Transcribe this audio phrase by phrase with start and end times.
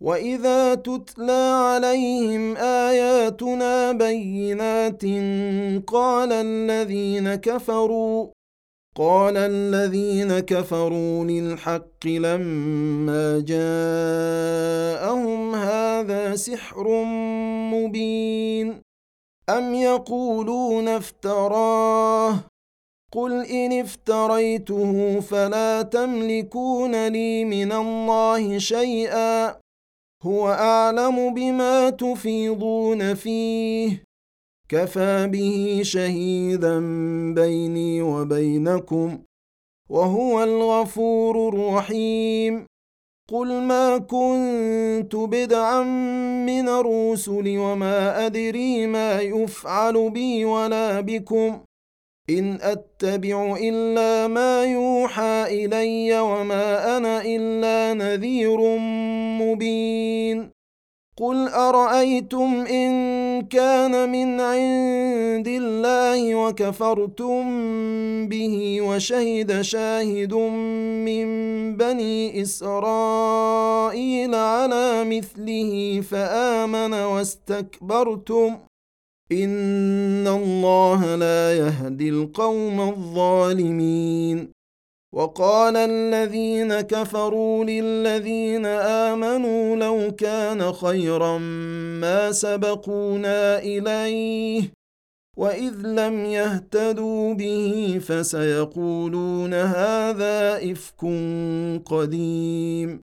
[0.00, 5.02] واذا تتلى عليهم اياتنا بينات
[5.86, 8.28] قال الذين كفروا
[8.96, 13.84] قال الذين كفروا للحق لما جاءهم
[15.54, 17.04] هذا سحر
[17.72, 18.80] مبين.
[19.48, 22.38] ام يقولون افتراه؟
[23.12, 29.65] قل ان افتريته فلا تملكون لي من الله شيئا.
[30.22, 34.02] هو أعلم بما تفيضون فيه.
[34.68, 36.80] كفى به شهيدا
[37.34, 39.18] بيني وبينكم
[39.90, 42.66] وهو الغفور الرحيم.
[43.30, 45.82] قل ما كنت بدعا
[46.46, 51.65] من الرسل وما أدري ما يفعل بي ولا بكم.
[52.30, 58.78] إن أتبع إلا ما يوحى إلي وما أنا إلا نذير
[59.40, 60.56] مبين.
[61.18, 62.92] قل أرأيتم إن
[63.42, 67.42] كان من عند الله وكفرتم
[68.28, 70.34] به وشهد شاهد
[71.04, 71.26] من
[71.76, 78.56] بني إسرائيل على مثله فآمن واستكبرتم
[79.32, 84.56] ان الله لا يهدي القوم الظالمين.
[85.14, 91.38] وقال الذين كفروا للذين امنوا لو كان خيرا
[92.00, 94.72] ما سبقونا اليه
[95.36, 101.02] واذ لم يهتدوا به فسيقولون هذا افك
[101.84, 103.05] قديم.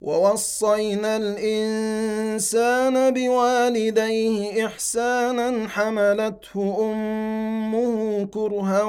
[0.00, 8.82] ووصينا الإنسان بوالديه إحسانا حملته أمه كرها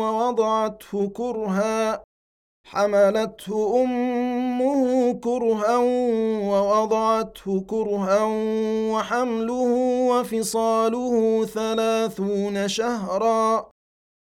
[0.00, 2.02] ووضعته كرها
[2.66, 5.76] حملته أمه كرها
[6.50, 8.24] ووضعته كرها
[8.92, 9.72] وحمله
[10.10, 13.75] وفصاله ثلاثون شهرا.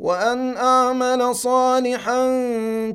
[0.00, 2.20] وأن أعمل صالحا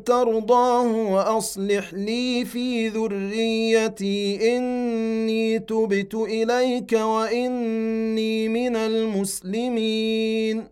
[0.06, 4.58] ترضاه وأصلح لي في ذريتي.
[4.58, 10.68] إني تبت إليك وإني من المسلمين.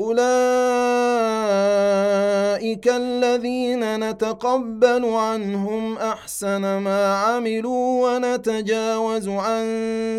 [0.00, 0.28] أولئك
[2.88, 9.66] الذين نتقبل عنهم أحسن ما عملوا ونتجاوز عن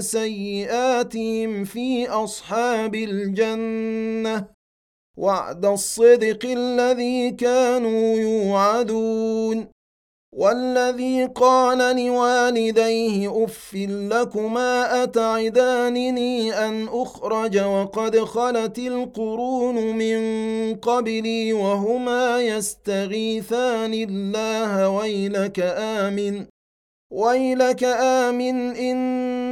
[0.01, 4.58] سيئاتهم في أصحاب الجنة.
[5.19, 9.79] وعد الصدق الذي كانوا يوعدون.
[10.33, 20.19] والذي قال لوالديه اف لكما أتعدانني أن أخرج وقد خلت القرون من
[20.75, 26.45] قبلي وهما يستغيثان الله ويلك آمن
[27.13, 28.97] ويلك آمن إن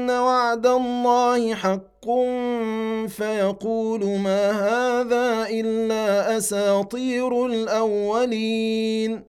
[0.10, 1.88] وعد الله حق
[3.08, 9.24] فيقول ما هذا إلا أساطير الأولين.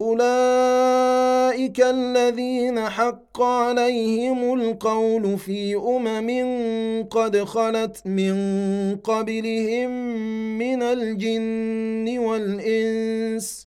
[0.00, 6.28] أولئك الذين حق عليهم القول في أمم
[7.08, 8.34] قد خلت من
[8.96, 9.90] قبلهم
[10.58, 13.66] من الجن والإنس.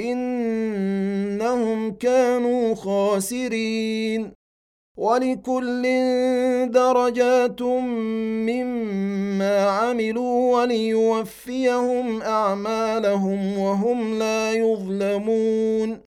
[0.00, 4.43] إنهم كانوا خاسرين.
[4.96, 5.82] ولكل
[6.70, 7.62] درجات
[8.42, 16.00] مما عملوا وليوفيهم اعمالهم وهم لا يظلمون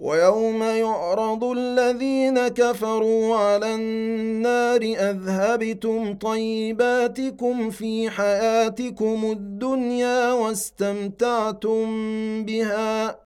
[0.00, 11.86] ويوم يعرض الذين كفروا على النار اذهبتم طيباتكم في حياتكم الدنيا واستمتعتم
[12.44, 13.25] بها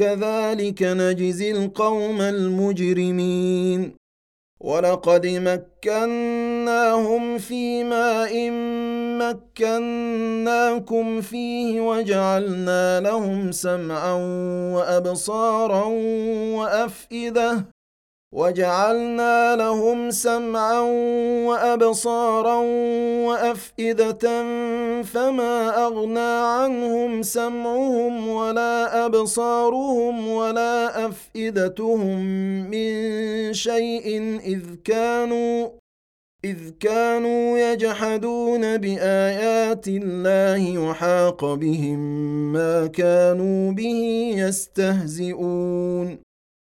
[0.00, 3.92] كذلك نجزي القوم المجرمين.
[4.60, 5.78] ولقد مكناهم
[7.38, 8.50] في ماء
[9.22, 14.12] مكناكم فيه وجعلنا لهم سمعا
[14.74, 15.84] وأبصارا
[16.56, 17.64] وأفئدة
[18.32, 20.80] وجعلنا لهم سمعا
[21.46, 22.56] وأبصارا
[23.26, 24.42] وأفئدة
[25.02, 32.20] فما أغنى عنهم سمعهم ولا أبصارهم ولا أفئدتهم
[32.70, 32.92] من
[33.54, 35.68] شيء إذ كانوا
[36.44, 41.98] إذ كانوا يجحدون بآيات الله وحاق بهم
[42.52, 46.29] ما كانوا به يستهزئون